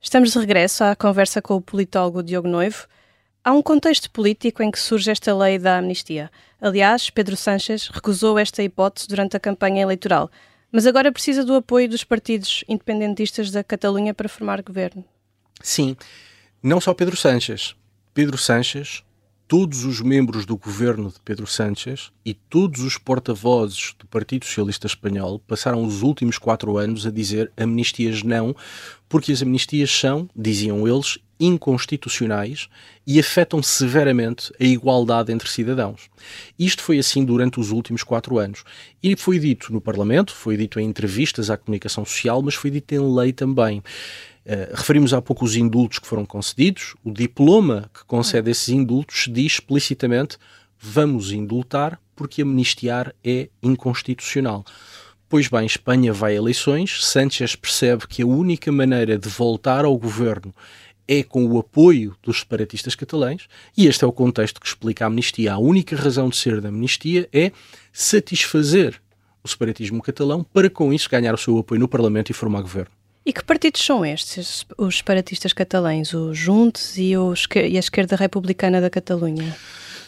Estamos 0.00 0.32
de 0.32 0.38
regresso 0.38 0.84
à 0.84 0.94
conversa 0.94 1.40
com 1.40 1.54
o 1.54 1.60
politólogo 1.62 2.22
Diogo 2.22 2.48
Noivo. 2.48 2.86
Há 3.42 3.52
um 3.52 3.62
contexto 3.62 4.10
político 4.10 4.62
em 4.62 4.70
que 4.70 4.78
surge 4.78 5.10
esta 5.10 5.34
lei 5.34 5.58
da 5.58 5.78
amnistia. 5.78 6.30
Aliás, 6.60 7.08
Pedro 7.08 7.36
Sánchez 7.36 7.88
recusou 7.88 8.38
esta 8.38 8.62
hipótese 8.62 9.08
durante 9.08 9.36
a 9.36 9.40
campanha 9.40 9.82
eleitoral, 9.82 10.30
mas 10.70 10.86
agora 10.86 11.10
precisa 11.10 11.44
do 11.44 11.54
apoio 11.54 11.88
dos 11.88 12.04
partidos 12.04 12.62
independentistas 12.68 13.50
da 13.50 13.64
Catalunha 13.64 14.12
para 14.12 14.28
formar 14.28 14.62
governo. 14.62 15.04
Sim, 15.62 15.96
não 16.62 16.80
só 16.80 16.92
Pedro 16.92 17.16
Sánchez. 17.16 17.74
Pedro 18.12 18.36
Sánchez, 18.36 19.02
todos 19.52 19.84
os 19.84 20.00
membros 20.00 20.46
do 20.46 20.56
governo 20.56 21.10
de 21.10 21.20
Pedro 21.22 21.46
Sánchez 21.46 22.10
e 22.24 22.32
todos 22.32 22.80
os 22.80 22.96
porta-vozes 22.96 23.94
do 23.98 24.06
Partido 24.06 24.46
Socialista 24.46 24.86
Espanhol 24.86 25.38
passaram 25.40 25.84
os 25.84 26.00
últimos 26.00 26.38
quatro 26.38 26.78
anos 26.78 27.06
a 27.06 27.10
dizer 27.10 27.52
amnistias 27.54 28.22
não, 28.22 28.56
porque 29.10 29.30
as 29.30 29.42
amnistias 29.42 29.90
são, 29.90 30.26
diziam 30.34 30.88
eles, 30.88 31.18
inconstitucionais 31.38 32.70
e 33.06 33.20
afetam 33.20 33.62
severamente 33.62 34.50
a 34.58 34.64
igualdade 34.64 35.30
entre 35.30 35.50
cidadãos. 35.50 36.08
Isto 36.58 36.82
foi 36.82 36.98
assim 36.98 37.22
durante 37.22 37.60
os 37.60 37.72
últimos 37.72 38.02
quatro 38.02 38.38
anos. 38.38 38.64
E 39.02 39.14
foi 39.16 39.38
dito 39.38 39.70
no 39.70 39.82
Parlamento, 39.82 40.32
foi 40.32 40.56
dito 40.56 40.80
em 40.80 40.86
entrevistas 40.86 41.50
à 41.50 41.58
comunicação 41.58 42.06
social, 42.06 42.40
mas 42.40 42.54
foi 42.54 42.70
dito 42.70 42.94
em 42.94 43.14
lei 43.14 43.34
também. 43.34 43.82
Uh, 44.44 44.74
referimos 44.74 45.14
há 45.14 45.22
pouco 45.22 45.44
os 45.44 45.56
indultos 45.56 45.98
que 45.98 46.06
foram 46.06 46.24
concedidos. 46.24 46.94
O 47.04 47.12
diploma 47.12 47.90
que 47.94 48.04
concede 48.04 48.50
esses 48.50 48.68
indultos 48.68 49.28
diz 49.30 49.52
explicitamente 49.52 50.36
vamos 50.78 51.30
indultar 51.30 52.00
porque 52.16 52.42
amnistiar 52.42 53.14
é 53.24 53.48
inconstitucional. 53.62 54.64
Pois 55.28 55.48
bem, 55.48 55.64
Espanha 55.64 56.12
vai 56.12 56.32
a 56.32 56.36
eleições, 56.36 57.06
Sánchez 57.06 57.56
percebe 57.56 58.06
que 58.06 58.22
a 58.22 58.26
única 58.26 58.70
maneira 58.70 59.16
de 59.16 59.28
voltar 59.28 59.84
ao 59.84 59.96
governo 59.96 60.54
é 61.08 61.22
com 61.22 61.44
o 61.46 61.58
apoio 61.58 62.14
dos 62.22 62.40
separatistas 62.40 62.94
catalães, 62.94 63.48
e 63.76 63.86
este 63.86 64.04
é 64.04 64.06
o 64.06 64.12
contexto 64.12 64.60
que 64.60 64.66
explica 64.66 65.04
a 65.04 65.08
amnistia. 65.08 65.54
A 65.54 65.58
única 65.58 65.96
razão 65.96 66.28
de 66.28 66.36
ser 66.36 66.60
da 66.60 66.68
amnistia 66.68 67.28
é 67.32 67.50
satisfazer 67.92 69.00
o 69.42 69.48
separatismo 69.48 70.02
catalão, 70.02 70.44
para 70.44 70.70
com 70.70 70.92
isso 70.92 71.08
ganhar 71.10 71.34
o 71.34 71.38
seu 71.38 71.58
apoio 71.58 71.80
no 71.80 71.88
Parlamento 71.88 72.30
e 72.30 72.34
formar 72.34 72.60
governo. 72.60 73.01
E 73.24 73.32
que 73.32 73.44
partidos 73.44 73.84
são 73.84 74.04
estes, 74.04 74.66
os 74.76 74.98
separatistas 74.98 75.52
catalães, 75.52 76.12
os 76.12 76.36
Juntos 76.36 76.98
e, 76.98 77.16
os, 77.16 77.46
e 77.54 77.76
a 77.76 77.80
esquerda 77.80 78.16
republicana 78.16 78.80
da 78.80 78.90
Catalunha? 78.90 79.56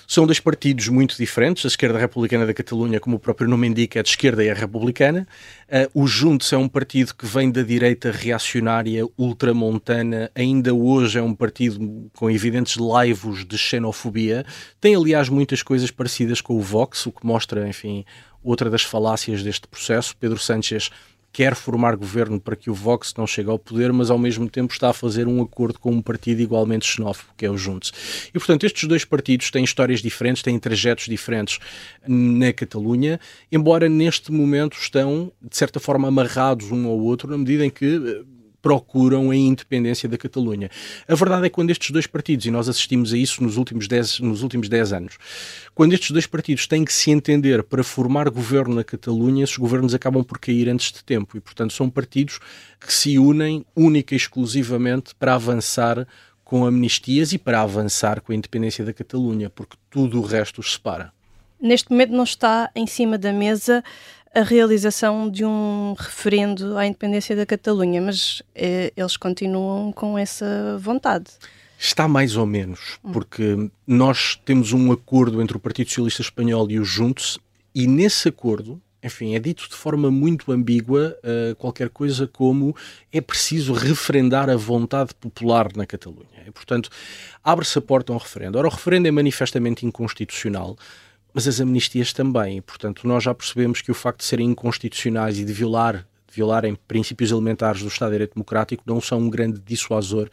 São 0.07 0.27
dois 0.27 0.41
partidos 0.41 0.89
muito 0.89 1.17
diferentes. 1.17 1.65
A 1.65 1.69
esquerda 1.69 1.99
republicana 1.99 2.45
da 2.45 2.53
Catalunha, 2.53 3.01
como 3.01 3.17
o 3.17 3.19
próprio 3.19 3.49
nome 3.49 3.69
indica, 3.69 4.01
é 4.01 4.03
de 4.03 4.09
esquerda 4.09 4.45
e 4.45 4.49
é 4.49 4.53
republicana. 4.53 5.27
Uh, 5.69 6.03
o 6.03 6.07
Juntos 6.07 6.53
é 6.53 6.57
um 6.57 6.69
partido 6.69 7.15
que 7.15 7.25
vem 7.25 7.51
da 7.51 7.63
direita 7.63 8.11
reacionária 8.11 9.07
ultramontana. 9.17 10.31
Ainda 10.35 10.75
hoje 10.75 11.19
é 11.19 11.23
um 11.23 11.35
partido 11.35 12.11
com 12.15 12.29
evidentes 12.29 12.77
laivos 12.77 13.47
de 13.47 13.57
xenofobia. 13.57 14.45
Tem, 14.81 14.95
aliás, 14.95 15.29
muitas 15.29 15.63
coisas 15.63 15.91
parecidas 15.91 16.41
com 16.41 16.57
o 16.57 16.61
Vox, 16.61 17.07
o 17.07 17.13
que 17.13 17.25
mostra, 17.25 17.67
enfim, 17.67 18.05
outra 18.43 18.69
das 18.69 18.83
falácias 18.83 19.43
deste 19.43 19.67
processo. 19.67 20.15
Pedro 20.17 20.39
Sánchez 20.39 20.91
quer 21.35 21.57
formar 21.57 21.97
governo 21.97 22.41
para 22.41 22.55
que 22.55 22.71
o 22.71 22.75
Vox 22.75 23.13
não 23.19 23.27
chegue 23.27 23.51
ao 23.51 23.59
poder, 23.59 23.93
mas 23.93 24.09
ao 24.09 24.17
mesmo 24.17 24.49
tempo 24.49 24.73
está 24.73 24.91
a 24.91 24.93
fazer 24.93 25.27
um 25.27 25.43
acordo 25.43 25.81
com 25.81 25.91
um 25.91 26.01
partido 26.01 26.41
igualmente 26.41 26.87
xenófobo, 26.87 27.31
que 27.37 27.45
é 27.45 27.51
o 27.51 27.59
Juntos. 27.59 27.93
E, 28.29 28.39
portanto, 28.39 28.65
estes 28.65 28.89
dois 28.89 29.05
partidos 29.05 29.51
têm 29.51 29.65
histórias 29.65 30.01
diferentes, 30.01 30.45
têm 30.45 30.57
trajetos 30.61 31.07
diferentes 31.07 31.59
na 32.07 32.53
Catalunha, 32.53 33.19
embora 33.51 33.89
neste 33.89 34.31
momento 34.31 34.77
estão, 34.79 35.33
de 35.43 35.57
certa 35.57 35.81
forma, 35.81 36.07
amarrados 36.07 36.71
um 36.71 36.87
ao 36.87 37.01
outro, 37.01 37.29
na 37.29 37.37
medida 37.37 37.67
em 37.67 37.71
que 37.71 37.85
eh, 37.85 38.23
procuram 38.65 39.31
a 39.31 39.37
independência 39.37 40.09
da 40.09 40.17
Catalunha. 40.17 40.71
A 41.07 41.15
verdade 41.15 41.45
é 41.45 41.49
que 41.51 41.55
quando 41.55 41.69
estes 41.69 41.91
dois 41.91 42.07
partidos, 42.07 42.47
e 42.47 42.51
nós 42.51 42.67
assistimos 42.67 43.13
a 43.13 43.19
isso 43.19 43.45
nos 43.45 43.59
últimos 43.59 43.87
10 43.87 44.21
nos 44.21 44.43
últimos 44.43 44.71
dez 44.71 44.91
anos, 44.91 45.19
quando 45.75 45.93
estes 45.93 46.13
dois 46.13 46.27
partidos 46.27 46.67
têm 46.67 46.83
que 46.83 46.93
se 46.93 47.11
entender 47.11 47.63
para 47.63 47.85
formar 47.85 48.31
governo 48.31 48.75
na 48.75 48.83
Catalunha, 48.83 49.45
esses 49.45 49.59
governos 49.59 49.93
acabam 49.93 50.25
por 50.25 50.39
cair 50.39 50.71
antes 50.71 50.91
de 50.91 51.05
tempo 51.05 51.37
e, 51.37 51.41
portanto, 51.43 51.75
são 51.75 51.91
partidos 51.91 52.41
que 52.81 52.91
se 52.91 53.19
unem 53.19 53.67
única 53.77 54.15
e 54.15 54.17
exclusivamente 54.17 55.15
para 55.15 55.35
avançar 55.35 56.09
com 56.43 56.65
amnistias 56.65 57.35
e 57.35 57.39
para 57.39 57.61
avançar 57.61 58.23
com 58.23 58.33
a 58.33 58.35
independência 58.35 58.83
da 58.83 58.95
Catalunha, 58.95 59.51
porque 59.51 59.77
tudo 59.91 60.19
o 60.19 60.25
resto 60.25 60.63
os 60.63 60.73
separa. 60.73 61.13
Neste 61.61 61.91
momento 61.91 62.13
não 62.13 62.25
está 62.25 62.71
em 62.75 62.87
cima 62.87 63.19
da 63.19 63.31
mesa 63.31 63.85
a 64.35 64.43
realização 64.43 65.31
de 65.31 65.45
um 65.45 65.95
referendo 65.97 66.77
à 66.77 66.87
independência 66.87 67.37
da 67.37 67.47
Catalunha, 67.47 68.03
mas 68.03 68.43
eh, 68.55 68.93
eles 68.97 69.17
continuam 69.17 69.93
com 69.93 70.19
essa 70.19 70.77
vontade. 70.79 71.31
Está 71.79 72.09
mais 72.09 72.37
ou 72.37 72.45
menos, 72.45 72.99
porque 73.13 73.71
nós 73.87 74.41
temos 74.45 74.73
um 74.73 74.91
acordo 74.91 75.41
entre 75.41 75.57
o 75.57 75.61
Partido 75.61 75.89
Socialista 75.89 76.23
Espanhol 76.23 76.69
e 76.71 76.81
os 76.81 76.89
Juntos, 76.89 77.39
e 77.75 77.87
nesse 77.87 78.29
acordo, 78.29 78.81
enfim, 79.03 79.35
é 79.35 79.39
dito 79.39 79.69
de 79.69 79.75
forma 79.75 80.11
muito 80.11 80.51
ambígua 80.51 81.17
uh, 81.23 81.55
qualquer 81.57 81.91
coisa 81.91 82.27
como 82.27 82.75
é 83.13 83.21
preciso 83.21 83.73
referendar 83.73 84.49
a 84.49 84.57
vontade 84.57 85.15
popular 85.15 85.69
na 85.77 85.85
Catalunha. 85.85 86.43
E, 86.47 86.51
portanto, 86.51 86.89
abre-se 87.43 87.79
a 87.79 87.83
porta 87.83 88.13
a 88.13 88.17
um 88.17 88.19
referendo. 88.19 88.57
Ora, 88.57 88.67
o 88.67 88.71
referendo 88.71 89.07
é 89.07 89.11
manifestamente 89.11 89.85
inconstitucional 89.85 90.77
mas 91.35 91.49
as 91.49 91.61
amnistias 91.61 92.13
também. 92.13 92.63
Portanto, 92.63 93.07
nós 93.07 93.25
já 93.25 93.35
percebemos 93.35 93.83
que 93.83 93.91
o 93.91 93.95
facto 93.95 94.21
de 94.21 94.25
serem 94.25 94.47
inconstitucionais 94.47 95.39
e 95.39 95.45
de 95.45 95.53
violar 95.53 96.07
violarem 96.35 96.77
princípios 96.89 97.31
elementares 97.31 97.81
do 97.81 97.89
Estado 97.89 98.11
de 98.11 98.15
Direito 98.17 98.35
Democrático 98.35 98.83
não 98.87 99.01
são 99.01 99.19
um 99.19 99.31
grande 99.31 99.61
dissuasor 99.61 100.29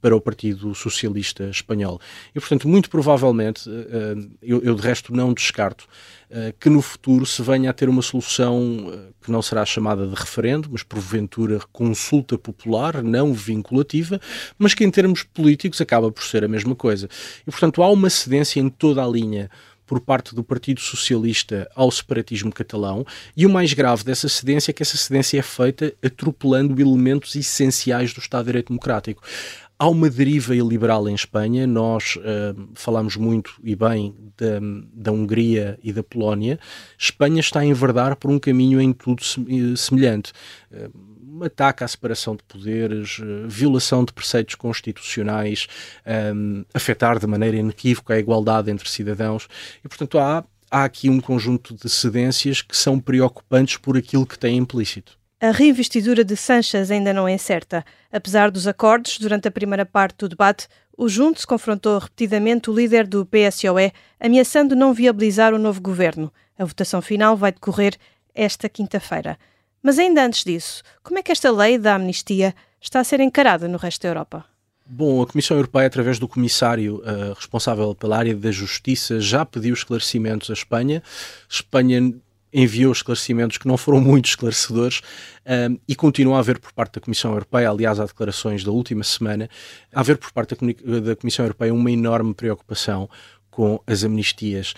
para 0.00 0.16
o 0.16 0.20
Partido 0.20 0.74
Socialista 0.74 1.44
Espanhol. 1.44 2.00
E, 2.34 2.40
portanto, 2.40 2.66
muito 2.66 2.88
provavelmente, 2.88 3.68
eh, 3.68 4.16
eh, 4.16 4.28
eu, 4.42 4.74
de 4.74 4.82
resto 4.82 5.14
não 5.14 5.32
descarto, 5.32 5.86
eh, 6.30 6.54
que 6.58 6.70
no 6.70 6.80
futuro 6.80 7.26
se 7.26 7.42
venha 7.42 7.70
a 7.70 7.72
ter 7.72 7.88
uma 7.88 8.02
solução 8.02 9.12
que 9.22 9.30
não 9.30 9.42
será 9.42 9.64
chamada 9.64 10.06
de 10.06 10.14
referendo, 10.14 10.68
mas 10.72 10.82
porventura 10.82 11.60
consulta 11.72 12.38
popular, 12.38 13.02
não 13.02 13.32
vinculativa, 13.32 14.20
mas 14.58 14.74
que 14.74 14.84
em 14.84 14.90
termos 14.90 15.22
políticos 15.22 15.80
acaba 15.80 16.10
por 16.10 16.24
ser 16.24 16.44
a 16.44 16.48
mesma 16.48 16.74
coisa. 16.74 17.08
E, 17.46 17.50
portanto, 17.50 17.82
há 17.82 17.90
uma 17.90 18.08
cedência 18.08 18.60
em 18.60 18.68
toda 18.68 19.04
a 19.04 19.06
linha 19.06 19.50
por 19.92 20.00
parte 20.00 20.34
do 20.34 20.42
Partido 20.42 20.80
Socialista 20.80 21.70
ao 21.74 21.90
separatismo 21.90 22.50
catalão, 22.50 23.04
e 23.36 23.44
o 23.44 23.50
mais 23.50 23.74
grave 23.74 24.02
dessa 24.02 24.26
cedência 24.26 24.70
é 24.70 24.72
que 24.72 24.82
essa 24.82 24.96
cedência 24.96 25.38
é 25.38 25.42
feita 25.42 25.92
atropelando 26.02 26.80
elementos 26.80 27.36
essenciais 27.36 28.14
do 28.14 28.20
Estado 28.20 28.44
de 28.44 28.46
Direito 28.46 28.68
Democrático. 28.68 29.22
Há 29.78 29.86
uma 29.90 30.08
deriva 30.08 30.56
iliberal 30.56 31.06
em 31.10 31.14
Espanha, 31.14 31.66
nós 31.66 32.16
uh, 32.16 32.70
falamos 32.72 33.16
muito 33.16 33.52
e 33.62 33.76
bem 33.76 34.14
da, 34.38 34.60
da 34.94 35.12
Hungria 35.12 35.78
e 35.82 35.92
da 35.92 36.02
Polónia. 36.02 36.58
Espanha 36.98 37.40
está 37.40 37.60
a 37.60 37.66
enverdar 37.66 38.16
por 38.16 38.30
um 38.30 38.38
caminho 38.38 38.80
em 38.80 38.94
tudo 38.94 39.22
semelhante. 39.76 40.32
Uh, 40.70 41.11
ataque 41.42 41.84
à 41.84 41.88
separação 41.88 42.36
de 42.36 42.42
poderes, 42.42 43.18
uh, 43.18 43.48
violação 43.48 44.04
de 44.04 44.12
preceitos 44.12 44.54
constitucionais, 44.54 45.66
um, 46.06 46.10
ehm, 46.10 46.64
afetar 46.74 47.18
de 47.18 47.26
maneira 47.26 47.56
inequívoca 47.56 48.14
a 48.14 48.18
igualdade 48.18 48.70
entre 48.70 48.88
cidadãos. 48.88 49.48
E, 49.84 49.88
portanto, 49.88 50.18
há, 50.18 50.44
há 50.70 50.84
aqui 50.84 51.08
um 51.08 51.20
conjunto 51.20 51.74
de 51.74 51.88
cedências 51.88 52.62
que 52.62 52.76
são 52.76 52.98
preocupantes 52.98 53.76
por 53.76 53.96
aquilo 53.96 54.26
que 54.26 54.38
tem 54.38 54.56
implícito. 54.56 55.18
A 55.40 55.50
reinvestidura 55.50 56.24
de 56.24 56.36
Sanches 56.36 56.90
ainda 56.90 57.12
não 57.12 57.26
é 57.26 57.36
certa. 57.36 57.84
Apesar 58.12 58.48
dos 58.50 58.68
acordos, 58.68 59.18
durante 59.18 59.48
a 59.48 59.50
primeira 59.50 59.84
parte 59.84 60.18
do 60.18 60.28
debate, 60.28 60.68
o 60.96 61.08
Juntos 61.08 61.44
confrontou 61.44 61.98
repetidamente 61.98 62.70
o 62.70 62.74
líder 62.74 63.08
do 63.08 63.26
PSOE, 63.26 63.92
ameaçando 64.20 64.76
não 64.76 64.94
viabilizar 64.94 65.52
o 65.52 65.58
novo 65.58 65.80
governo. 65.80 66.32
A 66.56 66.64
votação 66.64 67.02
final 67.02 67.36
vai 67.36 67.50
decorrer 67.50 67.96
esta 68.32 68.68
quinta-feira. 68.68 69.36
Mas 69.82 69.98
ainda 69.98 70.24
antes 70.24 70.44
disso, 70.44 70.82
como 71.02 71.18
é 71.18 71.22
que 71.22 71.32
esta 71.32 71.50
lei 71.50 71.76
da 71.76 71.96
amnistia 71.96 72.54
está 72.80 73.00
a 73.00 73.04
ser 73.04 73.20
encarada 73.20 73.66
no 73.66 73.78
resto 73.78 74.02
da 74.02 74.08
Europa? 74.08 74.44
Bom, 74.86 75.22
a 75.22 75.26
Comissão 75.26 75.56
Europeia, 75.56 75.86
através 75.86 76.18
do 76.18 76.28
comissário 76.28 76.96
uh, 76.96 77.32
responsável 77.34 77.94
pela 77.94 78.18
área 78.18 78.34
da 78.34 78.50
justiça, 78.50 79.20
já 79.20 79.44
pediu 79.44 79.72
esclarecimentos 79.72 80.50
à 80.50 80.52
Espanha. 80.52 81.02
Espanha 81.48 82.14
enviou 82.52 82.92
esclarecimentos 82.92 83.56
que 83.56 83.66
não 83.66 83.76
foram 83.76 84.00
muito 84.00 84.26
esclarecedores 84.26 85.00
um, 85.46 85.74
eh, 85.74 85.80
e 85.88 85.96
continua 85.96 86.36
a 86.36 86.40
haver 86.40 86.58
por 86.58 86.70
parte 86.72 86.96
da 86.96 87.00
Comissão 87.00 87.32
Europeia, 87.32 87.70
aliás, 87.70 87.98
há 87.98 88.04
declarações 88.04 88.62
da 88.62 88.70
última 88.70 89.02
semana, 89.02 89.48
a 89.90 90.00
haver 90.00 90.18
por 90.18 90.30
parte 90.32 90.54
da, 90.54 91.00
da 91.00 91.16
Comissão 91.16 91.46
Europeia 91.46 91.72
uma 91.72 91.90
enorme 91.90 92.34
preocupação 92.34 93.08
com 93.50 93.80
as 93.86 94.04
amnistias, 94.04 94.74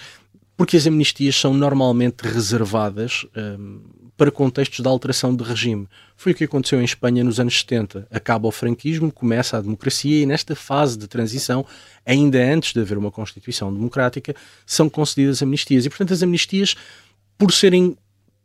porque 0.56 0.76
as 0.76 0.86
amnistias 0.86 1.34
são 1.34 1.52
normalmente 1.52 2.22
reservadas 2.22 3.26
um, 3.36 3.80
para 4.16 4.30
contextos 4.30 4.80
de 4.80 4.88
alteração 4.88 5.34
de 5.34 5.42
regime. 5.42 5.88
Foi 6.16 6.32
o 6.32 6.34
que 6.34 6.44
aconteceu 6.44 6.80
em 6.80 6.84
Espanha 6.84 7.24
nos 7.24 7.40
anos 7.40 7.58
70. 7.58 8.06
Acaba 8.10 8.46
o 8.46 8.52
franquismo, 8.52 9.10
começa 9.10 9.56
a 9.56 9.60
democracia 9.60 10.22
e 10.22 10.26
nesta 10.26 10.54
fase 10.54 10.96
de 10.96 11.08
transição, 11.08 11.66
ainda 12.06 12.38
antes 12.38 12.72
de 12.72 12.80
haver 12.80 12.96
uma 12.96 13.10
Constituição 13.10 13.72
democrática, 13.72 14.34
são 14.64 14.88
concedidas 14.88 15.42
amnistias. 15.42 15.84
E, 15.84 15.88
portanto, 15.88 16.12
as 16.12 16.22
amnistias, 16.22 16.76
por 17.36 17.52
serem 17.52 17.96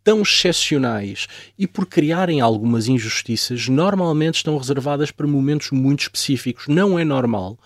tão 0.04 0.22
excepcionais 0.22 1.28
e 1.58 1.68
por 1.68 1.86
criarem 1.86 2.42
algumas 2.42 2.88
injustiças, 2.88 3.68
normalmente 3.68 4.36
estão 4.36 4.58
reservadas 4.58 5.12
para 5.12 5.28
momentos 5.28 5.72
muito 5.72 6.02
específicos. 6.02 6.68
Não 6.68 6.98
é 6.98 7.04
normal 7.04 7.60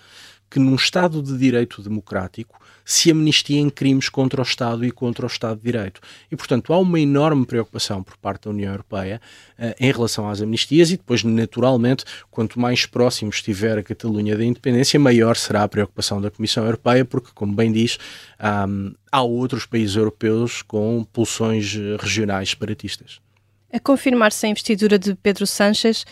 que 0.50 0.60
num 0.60 0.76
Estado 0.76 1.22
de 1.22 1.38
Direito 1.38 1.82
democrático 1.82 2.60
se 2.86 3.12
amnistiem 3.12 3.70
crimes 3.70 4.10
contra 4.10 4.42
o 4.42 4.44
Estado 4.44 4.86
e 4.86 4.92
contra 4.92 5.25
o 5.25 5.28
Estado 5.28 5.58
de 5.58 5.63
Direito. 5.63 6.02
E, 6.32 6.36
portanto, 6.36 6.74
há 6.74 6.78
uma 6.78 7.00
enorme 7.00 7.46
preocupação 7.46 8.04
por 8.04 8.18
parte 8.18 8.44
da 8.44 8.50
União 8.50 8.72
Europeia 8.72 9.22
uh, 9.58 9.74
em 9.80 9.92
relação 9.92 10.30
às 10.30 10.42
amnistias 10.42 10.92
e 10.92 10.98
depois, 10.98 11.24
naturalmente, 11.24 12.06
quanto 12.30 12.60
mais 12.60 12.86
próximo 12.86 13.30
estiver 13.30 13.78
a 13.78 13.84
Catalunha 13.84 14.38
da 14.38 14.44
independência, 14.44 15.00
maior 15.00 15.36
será 15.36 15.63
a 15.63 15.68
preocupação 15.68 16.22
da 16.22 16.30
Comissão 16.30 16.66
Europeia, 16.66 17.06
porque, 17.06 17.30
como 17.34 17.54
bem 17.54 17.72
diz, 17.72 17.98
um, 18.68 18.94
há 19.12 19.22
outros 19.22 19.66
países 19.66 19.96
europeus 19.96 20.62
com 20.62 21.04
pulsões 21.12 21.75
eh, 21.75 21.98
regionais 22.00 22.50
separatistas. 22.50 23.20
A 23.72 23.80
confirmar-se 23.80 24.46
a 24.46 24.50
investidura 24.50 25.00
de 25.00 25.16
Pedro 25.16 25.48
Sánchez, 25.48 26.06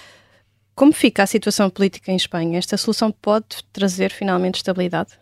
como 0.76 0.94
fica 0.94 1.24
a 1.24 1.28
situação 1.28 1.70
política 1.70 2.12
em 2.12 2.16
Espanha? 2.16 2.58
Esta 2.58 2.78
solução 2.78 3.12
pode 3.12 3.64
trazer 3.72 4.12
finalmente 4.12 4.56
estabilidade? 4.56 5.21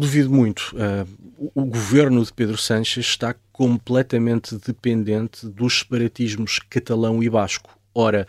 Duvido 0.00 0.30
muito. 0.30 0.74
Uh, 0.74 1.50
o, 1.54 1.66
governo 1.66 2.24
de 2.24 2.32
Pedro 2.32 2.56
Sánchez 2.56 3.04
está 3.04 3.34
completamente 3.52 4.56
dependente 4.56 5.46
dos 5.46 5.80
separatismos 5.80 6.58
catalão 6.70 7.22
e 7.22 7.28
basco. 7.28 7.68
Ora, 7.94 8.26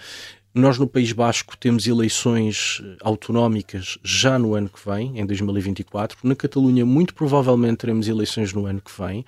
nós 0.53 0.77
no 0.77 0.85
País 0.85 1.13
Basco 1.13 1.55
temos 1.55 1.87
eleições 1.87 2.83
autonómicas 3.01 3.97
já 4.03 4.37
no 4.37 4.53
ano 4.53 4.67
que 4.67 4.85
vem, 4.85 5.17
em 5.17 5.25
2024. 5.25 6.17
Na 6.23 6.35
Catalunha, 6.35 6.85
muito 6.85 7.13
provavelmente 7.13 7.77
teremos 7.77 8.05
eleições 8.09 8.51
no 8.51 8.65
ano 8.65 8.81
que 8.81 8.91
vem 9.01 9.25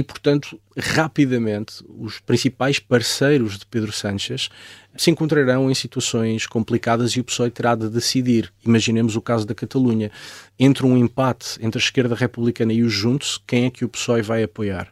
e, 0.00 0.02
portanto, 0.02 0.58
rapidamente 0.78 1.84
os 1.86 2.20
principais 2.20 2.78
parceiros 2.78 3.58
de 3.58 3.66
Pedro 3.66 3.92
Sánchez 3.92 4.48
se 4.96 5.10
encontrarão 5.10 5.70
em 5.70 5.74
situações 5.74 6.46
complicadas 6.46 7.12
e 7.12 7.20
o 7.20 7.24
PSOE 7.24 7.50
terá 7.50 7.74
de 7.74 7.86
decidir. 7.90 8.50
Imaginemos 8.64 9.14
o 9.14 9.20
caso 9.20 9.46
da 9.46 9.54
Catalunha. 9.54 10.10
Entre 10.58 10.86
um 10.86 10.96
empate 10.96 11.58
entre 11.60 11.78
a 11.78 11.84
esquerda 11.84 12.14
republicana 12.14 12.72
e 12.72 12.82
os 12.82 12.94
Juntos, 12.94 13.38
quem 13.46 13.66
é 13.66 13.70
que 13.70 13.84
o 13.84 13.90
PSOE 13.90 14.22
vai 14.22 14.42
apoiar? 14.42 14.88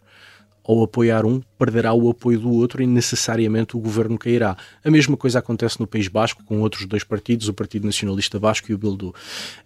Ou 0.62 0.84
apoiar 0.84 1.24
um 1.24 1.40
perderá 1.58 1.92
o 1.92 2.08
apoio 2.08 2.38
do 2.38 2.50
outro 2.50 2.82
e 2.82 2.86
necessariamente 2.86 3.76
o 3.76 3.80
governo 3.80 4.16
cairá. 4.16 4.56
A 4.84 4.90
mesma 4.90 5.16
coisa 5.16 5.38
acontece 5.38 5.80
no 5.80 5.86
País 5.86 6.08
Basco 6.08 6.44
com 6.44 6.60
outros 6.60 6.86
dois 6.86 7.04
partidos, 7.04 7.48
o 7.48 7.54
Partido 7.54 7.84
Nacionalista 7.86 8.38
Basco 8.38 8.70
e 8.70 8.74
o 8.74 8.78
Bildu. 8.78 9.14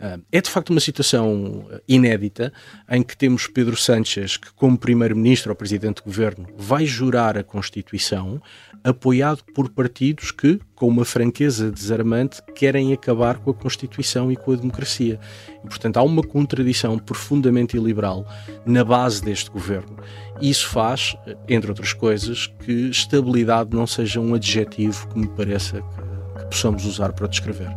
Ah, 0.00 0.18
é 0.30 0.40
de 0.40 0.50
facto 0.50 0.70
uma 0.70 0.80
situação 0.80 1.66
inédita 1.86 2.52
em 2.90 3.02
que 3.02 3.16
temos 3.16 3.46
Pedro 3.46 3.76
Sánchez, 3.76 4.36
que 4.36 4.52
como 4.54 4.78
primeiro-ministro 4.78 5.50
ou 5.50 5.56
presidente 5.56 5.96
de 5.96 6.02
governo 6.02 6.46
vai 6.56 6.86
jurar 6.86 7.36
a 7.36 7.44
Constituição, 7.44 8.40
apoiado 8.84 9.42
por 9.54 9.68
partidos 9.68 10.30
que, 10.30 10.58
com 10.74 10.88
uma 10.88 11.04
franqueza 11.04 11.70
desarmante, 11.70 12.42
querem 12.54 12.92
acabar 12.92 13.38
com 13.38 13.50
a 13.50 13.54
Constituição 13.54 14.32
e 14.32 14.36
com 14.36 14.52
a 14.52 14.56
democracia. 14.56 15.20
E, 15.64 15.68
portanto, 15.68 15.98
há 15.98 16.02
uma 16.02 16.22
contradição 16.22 16.98
profundamente 16.98 17.76
iliberal 17.76 18.26
na 18.66 18.84
base 18.84 19.22
deste 19.22 19.50
governo. 19.50 19.96
Isso 20.40 20.68
faz, 20.68 21.16
entre 21.48 21.70
outras 21.82 21.92
coisas, 21.92 22.46
que 22.64 22.88
estabilidade 22.90 23.74
não 23.74 23.86
seja 23.86 24.20
um 24.20 24.34
adjetivo 24.34 25.08
que 25.08 25.18
me 25.18 25.26
pareça 25.26 25.82
que, 25.82 26.38
que 26.38 26.46
possamos 26.46 26.86
usar 26.86 27.12
para 27.12 27.26
descrever. 27.26 27.68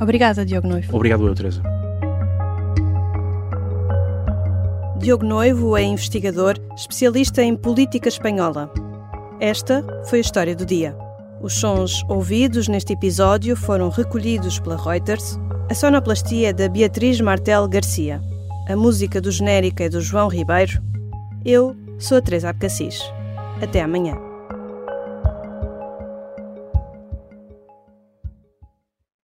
Obrigada, 0.00 0.44
Diogo 0.44 0.66
Noivo. 0.66 0.94
Obrigado, 0.96 1.26
eu, 1.26 1.34
Teresa. 1.34 1.62
Diogo 4.98 5.24
Noivo 5.24 5.76
é 5.76 5.82
investigador, 5.82 6.56
especialista 6.74 7.42
em 7.42 7.54
política 7.54 8.08
espanhola. 8.08 8.70
Esta 9.38 9.84
foi 10.06 10.18
a 10.18 10.22
história 10.22 10.56
do 10.56 10.64
dia. 10.64 10.96
Os 11.42 11.54
sons 11.54 12.02
ouvidos 12.08 12.66
neste 12.66 12.94
episódio 12.94 13.54
foram 13.54 13.90
recolhidos 13.90 14.58
pela 14.58 14.76
Reuters. 14.76 15.38
A 15.70 15.74
sonoplastia 15.74 16.48
é 16.48 16.52
da 16.52 16.68
Beatriz 16.68 17.20
Martel 17.20 17.68
Garcia. 17.68 18.20
A 18.68 18.74
música 18.74 19.20
do 19.20 19.30
genérico 19.30 19.82
é 19.82 19.88
do 19.88 20.00
João 20.00 20.28
Ribeiro. 20.28 20.80
Eu 21.44 21.76
sou 21.98 22.18
a 22.18 22.22
Teresa 22.22 22.48
Abcacis. 22.48 23.15
Até 23.60 23.80
amanhã. 23.80 24.25